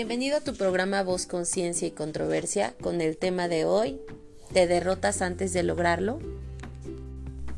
[0.00, 4.00] Bienvenido a tu programa Voz, Conciencia y Controversia con el tema de hoy,
[4.50, 6.20] ¿te derrotas antes de lograrlo?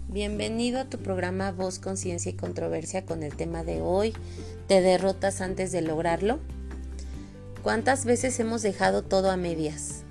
[0.09, 4.13] Bienvenido a tu programa Voz, Conciencia y Controversia con el tema de hoy,
[4.67, 6.41] ¿te derrotas antes de lograrlo?
[7.63, 10.03] ¿Cuántas veces hemos dejado todo a medias?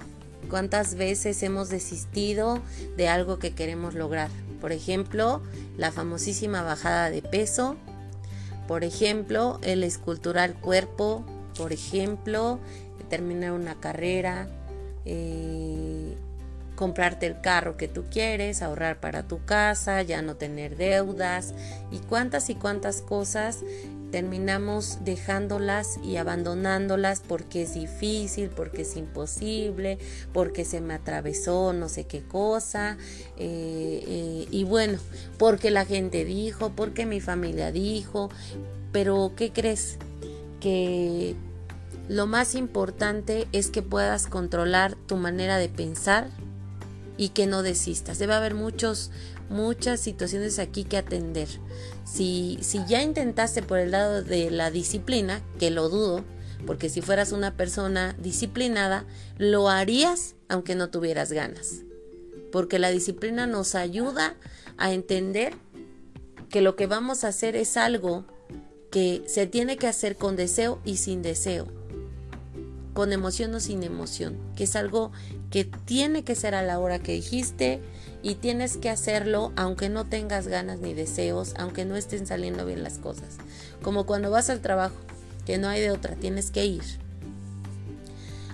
[0.50, 2.62] ¿Cuántas veces hemos desistido
[2.96, 4.30] de algo que queremos lograr?
[4.62, 5.42] Por ejemplo,
[5.76, 7.76] la famosísima bajada de peso,
[8.70, 11.26] por ejemplo, el esculturar cuerpo,
[11.58, 12.60] por ejemplo,
[13.10, 14.48] terminar una carrera,
[15.06, 16.16] eh,
[16.76, 21.54] comprarte el carro que tú quieres, ahorrar para tu casa, ya no tener deudas
[21.92, 23.60] y cuántas y cuántas cosas
[24.12, 30.00] terminamos dejándolas y abandonándolas porque es difícil, porque es imposible,
[30.34, 32.98] porque se me atravesó no sé qué cosa,
[33.38, 35.00] eh, eh, y bueno,
[35.38, 38.30] porque la gente dijo, porque mi familia dijo,
[38.92, 39.98] pero ¿qué crees?
[40.62, 41.36] Que
[42.08, 46.30] lo más importante es que puedas controlar tu manera de pensar
[47.18, 48.20] y que no desistas.
[48.20, 49.12] Debe haber muchos,
[49.50, 51.48] muchas situaciones aquí que atender.
[52.04, 56.24] Si, si ya intentaste por el lado de la disciplina, que lo dudo,
[56.66, 59.06] porque si fueras una persona disciplinada,
[59.38, 61.84] lo harías aunque no tuvieras ganas.
[62.52, 64.36] Porque la disciplina nos ayuda
[64.78, 65.54] a entender
[66.50, 68.26] que lo que vamos a hacer es algo
[68.92, 71.66] que se tiene que hacer con deseo y sin deseo,
[72.94, 75.14] con emoción o sin emoción, que es algo
[75.50, 77.80] que tiene que ser a la hora que dijiste
[78.22, 82.84] y tienes que hacerlo aunque no tengas ganas ni deseos, aunque no estén saliendo bien
[82.84, 83.38] las cosas.
[83.82, 84.96] Como cuando vas al trabajo,
[85.46, 86.84] que no hay de otra, tienes que ir.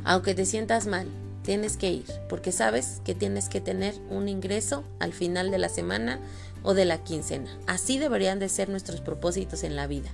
[0.03, 1.07] Aunque te sientas mal,
[1.41, 5.67] tienes que ir, porque sabes que tienes que tener un ingreso al final de la
[5.67, 6.19] semana
[6.61, 7.57] o de la quincena.
[7.66, 10.09] Así deberían de ser nuestros propósitos en la vida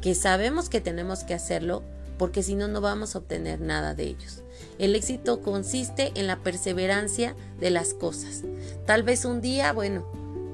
[0.00, 1.82] que sabemos que tenemos que hacerlo
[2.18, 4.42] porque si no, no vamos a obtener nada de ellos.
[4.78, 8.42] El éxito consiste en la perseverancia de las cosas.
[8.84, 10.06] Tal vez un día, bueno,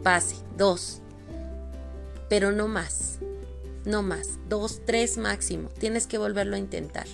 [0.04, 1.00] pase, dos,
[2.28, 3.18] pero no más,
[3.84, 5.68] no más, dos, tres máximo.
[5.70, 7.06] Tienes que volverlo a intentar.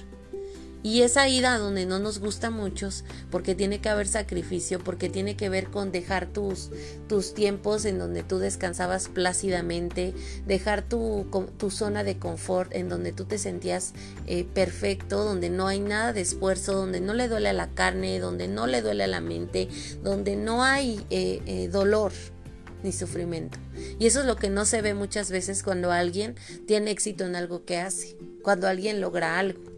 [0.82, 5.37] Y esa ida donde no nos gusta muchos, porque tiene que haber sacrificio, porque tiene
[5.37, 6.70] que ver con dejar tus,
[7.09, 10.12] tus tiempos en donde tú descansabas plácidamente,
[10.44, 11.26] dejar tu,
[11.56, 13.92] tu zona de confort en donde tú te sentías
[14.26, 18.19] eh, perfecto, donde no hay nada de esfuerzo, donde no le duele a la carne,
[18.19, 19.69] donde no le duele a la mente,
[20.03, 22.12] donde no hay eh, eh, dolor
[22.82, 23.59] ni sufrimiento.
[24.00, 26.34] Y eso es lo que no se ve muchas veces cuando alguien
[26.66, 29.72] tiene éxito en algo que hace, cuando alguien logra algo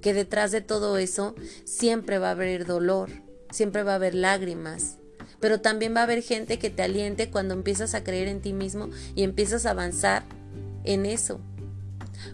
[0.00, 1.34] que detrás de todo eso
[1.64, 3.10] siempre va a haber dolor,
[3.50, 4.96] siempre va a haber lágrimas,
[5.40, 8.52] pero también va a haber gente que te aliente cuando empiezas a creer en ti
[8.52, 10.24] mismo y empiezas a avanzar
[10.84, 11.40] en eso.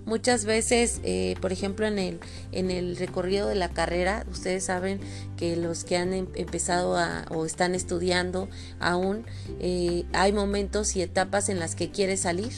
[0.05, 5.01] Muchas veces, eh, por ejemplo, en el, en el recorrido de la carrera, ustedes saben
[5.37, 8.49] que los que han em, empezado a, o están estudiando
[8.81, 9.25] aún,
[9.61, 12.53] eh, hay momentos y etapas en las que quieres salir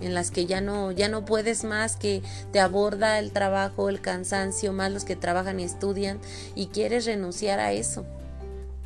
[0.00, 4.00] en las que ya no, ya no puedes más, que te aborda el trabajo, el
[4.00, 6.20] cansancio, más los que trabajan y estudian
[6.54, 8.06] y quieres renunciar a eso.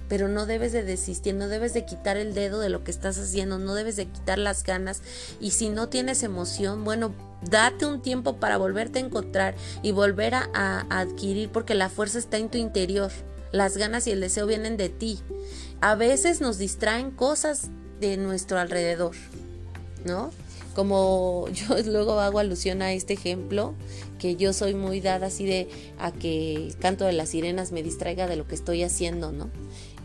[0.08, 3.16] Pero no debes de desistir, no debes de quitar el dedo de lo que estás
[3.18, 5.02] haciendo, no debes de quitar las ganas
[5.40, 10.34] y si no tienes emoción, bueno, date un tiempo para volverte a encontrar y volver
[10.34, 13.12] a, a adquirir porque la fuerza está en tu interior,
[13.52, 15.20] las ganas y el deseo vienen de ti.
[15.80, 17.68] A veces nos distraen cosas
[18.00, 19.14] de nuestro alrededor,
[20.04, 20.30] ¿no?
[20.80, 23.74] Como yo luego hago alusión a este ejemplo,
[24.18, 25.68] que yo soy muy dada así de
[25.98, 29.50] a que el canto de las sirenas me distraiga de lo que estoy haciendo, ¿no?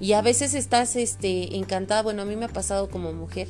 [0.02, 3.48] Y a veces estás este, encantada, bueno, a mí me ha pasado como mujer,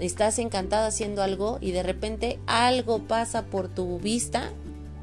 [0.00, 4.50] estás encantada haciendo algo y de repente algo pasa por tu vista,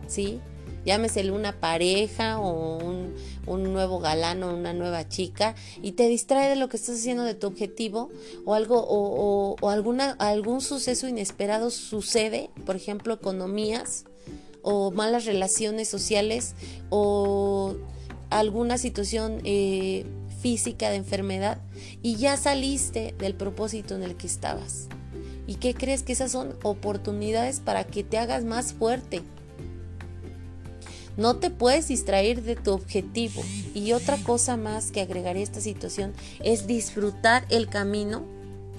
[0.07, 0.41] ¿sí?
[0.85, 3.13] llámesele una pareja o un,
[3.47, 7.35] nuevo galán o una nueva chica y te distrae de lo que estás haciendo de
[7.35, 8.09] tu objetivo
[8.46, 14.05] o algo o, o, alguna, algún suceso inesperado sucede, por ejemplo, economías
[14.61, 16.55] o malas relaciones sociales
[16.90, 17.76] o
[18.29, 20.05] alguna situación eh,
[20.41, 21.59] física de enfermedad
[22.02, 24.87] y ya saliste del propósito en el que estabas.
[25.47, 29.22] ¿Y qué crees que esas son oportunidades para que te hagas más fuerte?
[31.22, 33.44] No te puedes distraer de tu objetivo.
[33.76, 36.14] Y otra cosa más que agregaría a esta situación
[36.44, 38.23] es disfrutar el camino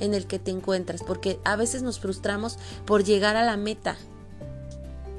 [0.01, 3.97] en el que te encuentras, porque a veces nos frustramos por llegar a la meta,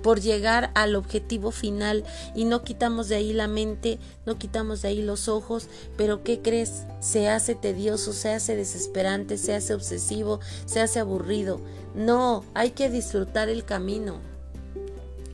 [0.02, 2.04] por llegar al objetivo final
[2.36, 6.42] y no quitamos de ahí la mente, no quitamos de ahí los ojos, pero ¿qué
[6.42, 6.84] crees?
[7.00, 11.62] Se hace tedioso, se hace desesperante, se hace obsesivo, se hace aburrido.
[11.96, 14.33] No, hay que disfrutar el camino.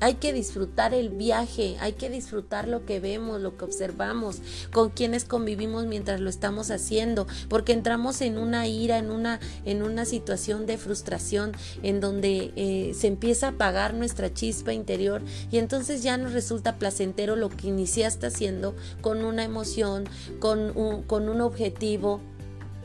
[0.02, 4.38] Hay que disfrutar el viaje, hay que disfrutar lo que vemos, lo que observamos,
[4.72, 9.84] con quienes convivimos mientras lo estamos haciendo, porque entramos en una ira, en una, en
[9.84, 11.52] una situación de frustración,
[11.84, 16.78] en donde eh, se empieza a apagar nuestra chispa interior y entonces ya nos resulta
[16.78, 20.06] placentero lo que iniciaste haciendo con una emoción,
[20.40, 22.22] con un, con un objetivo,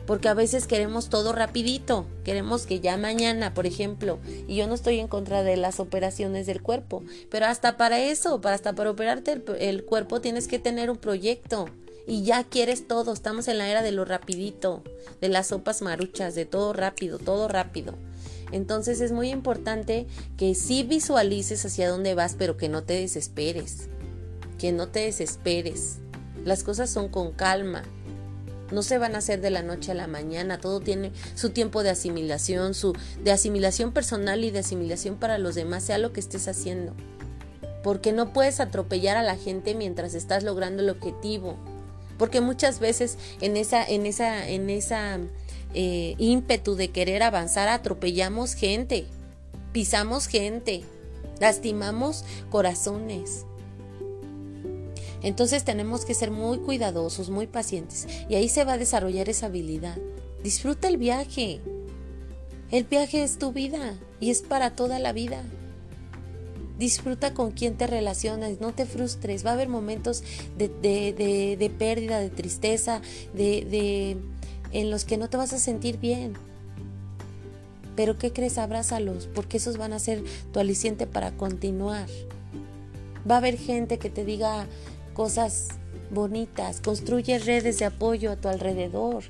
[0.05, 4.75] porque a veces queremos todo rapidito, queremos que ya mañana, por ejemplo, y yo no
[4.75, 8.91] estoy en contra de las operaciones del cuerpo, pero hasta para eso, para hasta para
[8.91, 11.69] operarte el, el cuerpo tienes que tener un proyecto
[12.07, 14.83] y ya quieres todo, estamos en la era de lo rapidito,
[15.21, 17.95] de las sopas maruchas, de todo rápido, todo rápido.
[18.51, 20.05] Entonces es muy importante
[20.37, 23.89] que sí visualices hacia dónde vas, pero que no te desesperes,
[24.59, 25.97] que no te desesperes.
[26.43, 27.83] Las cosas son con calma,
[28.71, 31.83] no se van a hacer de la noche a la mañana, todo tiene su tiempo
[31.83, 36.19] de asimilación, su de asimilación personal y de asimilación para los demás, sea lo que
[36.19, 36.93] estés haciendo.
[37.83, 41.57] Porque no puedes atropellar a la gente mientras estás logrando el objetivo.
[42.17, 45.19] Porque muchas veces en esa, en esa, en esa
[45.73, 49.05] eh, ímpetu de querer avanzar atropellamos gente,
[49.71, 50.83] pisamos gente,
[51.39, 53.45] lastimamos corazones.
[55.25, 59.47] Entonces tenemos que ser muy cuidadosos, muy pacientes y ahí se va a desarrollar esa
[59.47, 59.97] habilidad.
[60.43, 61.61] Disfruta el viaje.
[62.69, 65.41] El viaje es tu vida y es para toda la vida.
[66.77, 69.43] Disfruta con quien te relacionas, no te frustres.
[69.43, 70.23] Va a haber momentos
[70.59, 73.01] de, de pérdida, de tristeza,
[73.33, 74.17] de,
[74.73, 76.33] en los que no te vas a sentir bien.
[77.95, 78.59] Pero ¿qué crees?
[78.59, 80.23] Abrázalos, porque esos van a ser
[80.53, 82.07] tu aliciente para continuar.
[83.27, 84.67] Va a haber gente que te diga,
[85.15, 85.69] cosas
[86.11, 89.23] bonitas, construye redes de apoyo a tu alrededor,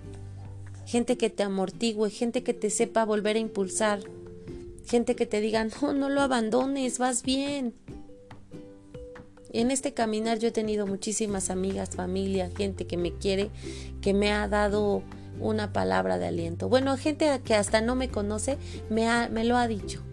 [0.85, 3.99] gente que te amortigue, gente que te sepa volver a impulsar,
[4.85, 7.73] gente que te diga, no, no lo abandones, vas bien.
[9.53, 13.51] En este caminar yo he tenido muchísimas amigas, familia, gente que me quiere,
[14.01, 15.01] que me ha dado
[15.39, 16.67] una palabra de aliento.
[16.67, 18.57] Bueno, gente que hasta no me conoce
[18.89, 20.03] me, me lo ha dicho.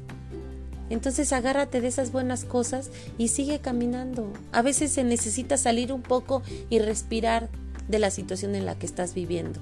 [0.92, 4.30] Entonces agárrate de esas buenas cosas y sigue caminando.
[4.52, 7.48] A veces se necesita salir un poco y respirar
[7.88, 9.58] de la situación en la que estás viviendo.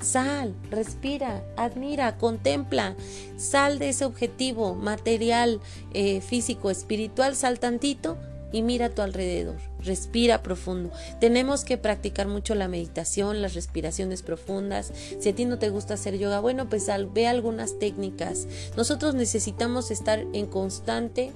[0.00, 2.94] Sal, respira, admira, contempla,
[3.36, 5.60] sal de ese objetivo material,
[5.94, 8.16] eh, físico, espiritual, sal tantito
[8.52, 9.56] y mira a tu alrededor.
[9.80, 10.90] Respira profundo.
[11.20, 14.92] Tenemos que practicar mucho la meditación, las respiraciones profundas.
[15.18, 18.46] Si a ti no te gusta hacer yoga, bueno, pues ve algunas técnicas.
[18.76, 21.32] Nosotros necesitamos estar en constante,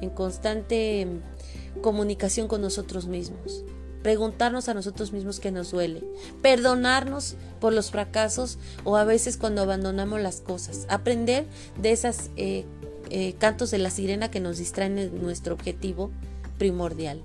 [0.00, 3.64] en constante mm, comunicación con nosotros mismos.
[4.02, 6.04] Preguntarnos a nosotros mismos qué nos duele.
[6.42, 10.86] Perdonarnos por los fracasos o a veces cuando abandonamos las cosas.
[10.88, 11.46] Aprender
[11.80, 12.66] de esas eh,
[13.10, 16.10] eh, cantos de la sirena que nos distraen de nuestro objetivo
[16.58, 17.22] primordial.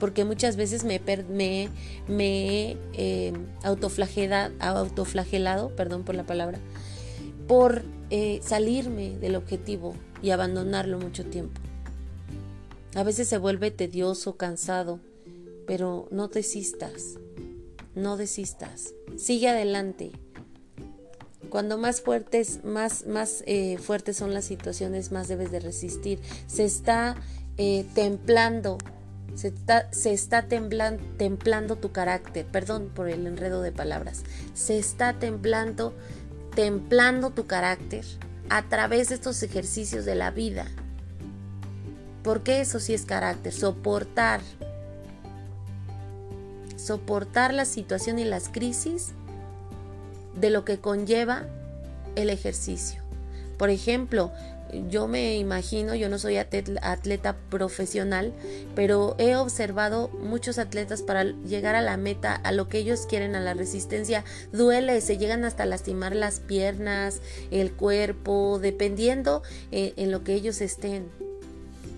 [0.00, 1.00] Porque muchas veces me,
[1.30, 1.68] me,
[2.06, 6.58] me eh, autoflagelado, perdón por la palabra,
[7.48, 11.60] por eh, salirme del objetivo y abandonarlo mucho tiempo.
[12.94, 15.00] A veces se vuelve tedioso, cansado,
[15.66, 17.18] pero no desistas,
[17.94, 20.12] no desistas, sigue adelante.
[21.50, 26.18] Cuando más fuertes, más, más eh, fuertes son las situaciones, más debes de resistir.
[26.46, 27.16] Se está
[27.58, 28.78] eh, templando,
[29.34, 34.22] se está, se está templando tu carácter, perdón por el enredo de palabras,
[34.54, 35.94] se está templando,
[36.54, 38.04] templando tu carácter
[38.48, 40.66] a través de estos ejercicios de la vida.
[42.22, 44.40] Porque eso sí es carácter, soportar,
[46.76, 49.12] soportar la situación y las crisis
[50.38, 51.46] de lo que conlleva
[52.16, 53.02] el ejercicio.
[53.56, 54.32] Por ejemplo,
[54.88, 58.32] yo me imagino, yo no soy atleta profesional,
[58.74, 63.34] pero he observado muchos atletas para llegar a la meta, a lo que ellos quieren,
[63.34, 70.10] a la resistencia, duele, se llegan hasta lastimar las piernas, el cuerpo, dependiendo eh, en
[70.10, 71.25] lo que ellos estén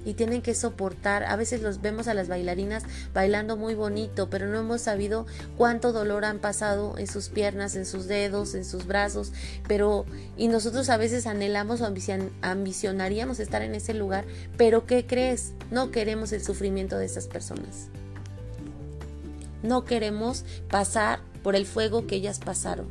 [0.04, 1.24] y tienen que soportar.
[1.24, 5.26] A veces los vemos a las bailarinas bailando muy bonito, pero no hemos sabido
[5.56, 9.32] cuánto dolor han pasado en sus piernas, en sus dedos, en sus brazos,
[9.66, 10.04] pero
[10.36, 11.92] y nosotros a veces anhelamos o
[12.42, 14.24] ambicionaríamos estar en ese lugar,
[14.56, 15.52] pero ¿qué crees?
[15.70, 17.88] No queremos el sufrimiento de esas personas.
[19.62, 22.88] No queremos pasar por el fuego que ellas pasaron.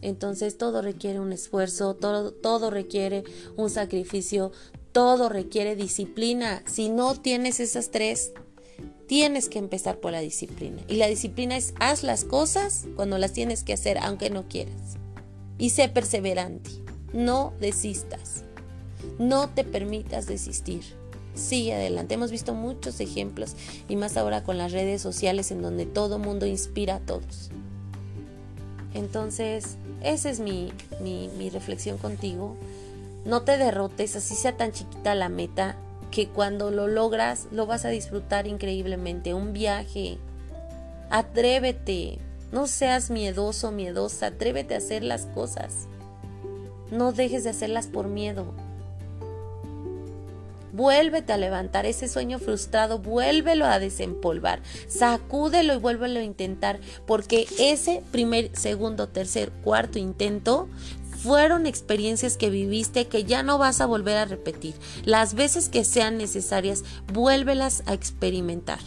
[0.00, 3.24] Entonces todo requiere un esfuerzo, todo, todo requiere
[3.56, 4.52] un sacrificio,
[4.98, 6.60] todo requiere disciplina.
[6.66, 8.32] Si no tienes esas tres,
[9.06, 10.82] tienes que empezar por la disciplina.
[10.88, 14.96] Y la disciplina es haz las cosas cuando las tienes que hacer, aunque no quieras.
[15.56, 16.70] Y sé perseverante.
[17.12, 18.42] No desistas.
[19.20, 20.82] No te permitas desistir.
[21.32, 22.14] Sigue adelante.
[22.14, 23.54] Hemos visto muchos ejemplos
[23.88, 27.50] y más ahora con las redes sociales en donde todo mundo inspira a todos.
[28.94, 32.56] Entonces, esa es mi, mi, mi reflexión contigo.
[33.24, 35.76] No te derrotes, así sea tan chiquita la meta,
[36.10, 39.34] que cuando lo logras lo vas a disfrutar increíblemente.
[39.34, 40.18] Un viaje.
[41.10, 42.18] Atrévete.
[42.52, 44.28] No seas miedoso, miedosa.
[44.28, 45.86] Atrévete a hacer las cosas.
[46.90, 48.54] No dejes de hacerlas por miedo.
[50.78, 57.48] Vuélvete a levantar ese sueño frustrado, vuélvelo a desempolvar, sacúdelo y vuélvelo a intentar, porque
[57.58, 60.68] ese primer, segundo, tercer, cuarto intento
[61.22, 64.74] fueron experiencias que viviste que ya no vas a volver a repetir.
[65.04, 68.78] Las veces que sean necesarias, vuélvelas a experimentar.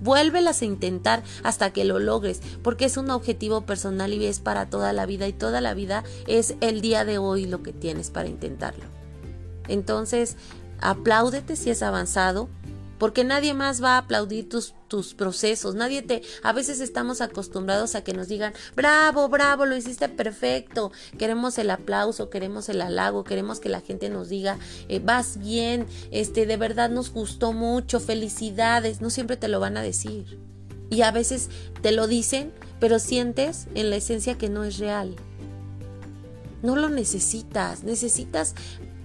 [0.00, 4.68] Vuélvelas a intentar hasta que lo logres, porque es un objetivo personal y es para
[4.68, 8.10] toda la vida y toda la vida es el día de hoy lo que tienes
[8.10, 8.84] para intentarlo.
[9.68, 10.36] Entonces,
[10.80, 12.48] apláudete si es avanzado,
[12.98, 17.94] porque nadie más va a aplaudir tus, tus procesos, nadie te, a veces estamos acostumbrados
[17.94, 23.24] a que nos digan, bravo, bravo, lo hiciste perfecto, queremos el aplauso, queremos el halago,
[23.24, 24.58] queremos que la gente nos diga,
[24.88, 29.76] eh, vas bien, este, de verdad nos gustó mucho, felicidades, no siempre te lo van
[29.76, 30.38] a decir.
[30.90, 31.48] Y a veces
[31.82, 35.16] te lo dicen, pero sientes en la esencia que no es real.
[36.62, 38.54] No lo necesitas, necesitas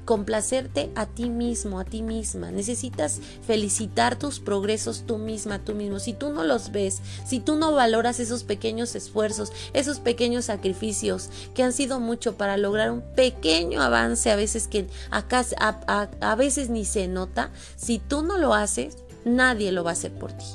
[0.10, 2.50] complacerte a ti mismo, a ti misma.
[2.50, 6.00] Necesitas felicitar tus progresos tú misma, tú mismo.
[6.00, 11.30] Si tú no los ves, si tú no valoras esos pequeños esfuerzos, esos pequeños sacrificios
[11.54, 16.86] que han sido mucho para lograr un pequeño avance, a veces que a veces ni
[16.86, 20.46] se nota, si tú no lo haces, nadie lo va a hacer por ti.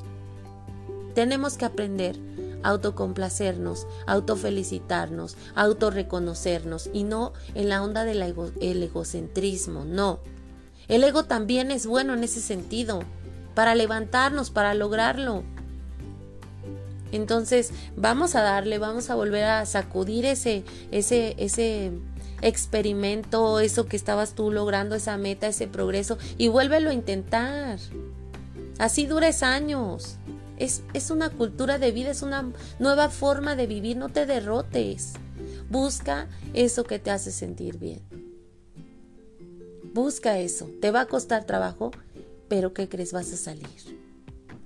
[1.14, 2.18] Tenemos que aprender
[2.64, 8.22] autocomplacernos, autofelicitarnos, autorreconocernos y no en la onda del
[8.82, 10.18] egocentrismo, no.
[10.88, 13.02] El ego también es bueno en ese sentido,
[13.54, 15.44] para levantarnos, para lograrlo.
[17.12, 21.92] Entonces, vamos a darle, vamos a volver a sacudir ese, ese, ese
[22.42, 27.78] experimento, eso que estabas tú logrando, esa meta, ese progreso, y vuélvelo a intentar.
[28.78, 30.18] Así dures años.
[30.58, 35.12] Es, una cultura de vida, es una nueva forma de vivir, no te derrotes.
[35.68, 38.02] Busca eso que te hace sentir bien.
[39.92, 40.70] Busca eso.
[40.80, 41.90] Te va a costar trabajo,
[42.48, 43.12] pero ¿qué crees?
[43.12, 43.68] Vas a salir.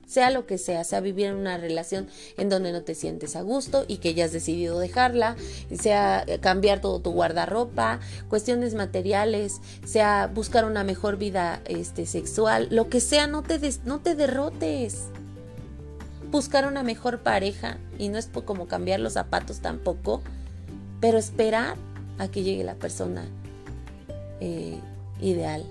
[0.07, 3.43] Sea lo que sea, sea vivir en una relación en donde no te sientes a
[3.43, 5.37] gusto y que ya has decidido dejarla,
[5.79, 12.89] sea cambiar todo tu guardarropa, cuestiones materiales, sea buscar una mejor vida este, sexual, lo
[12.89, 15.09] que sea, no te, no te derrotes
[16.31, 20.23] buscar una mejor pareja y no es como cambiar los zapatos tampoco,
[21.01, 21.77] pero esperar
[22.19, 23.25] a que llegue la persona
[24.41, 24.79] eh,
[25.21, 25.65] ideal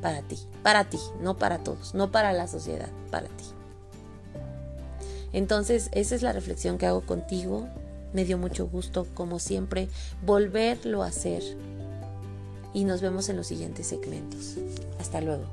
[0.00, 3.44] para ti, para ti, no para todos, no para la sociedad, para ti.
[5.32, 7.66] Entonces, esa es la reflexión que hago contigo.
[8.12, 9.88] Me dio mucho gusto, como siempre,
[10.24, 11.42] volverlo a hacer.
[12.72, 14.56] Y nos vemos en los siguientes segmentos.
[15.00, 15.44] Hasta luego.